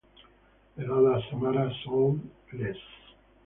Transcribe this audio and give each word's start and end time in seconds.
The 0.75 0.85
Lada 0.87 1.21
Samara 1.29 1.71
sold 1.85 2.21
less. 2.53 2.75